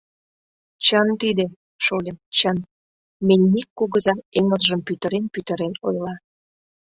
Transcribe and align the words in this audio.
—Чын 0.85 1.07
тиде, 1.21 1.45
шольым, 1.85 2.17
чын!— 2.37 2.57
мельник 3.27 3.69
кугыза 3.77 4.15
эҥыржым 4.39 4.79
пӱтырен-пӱтырен 4.87 5.73
ойла. 5.87 6.15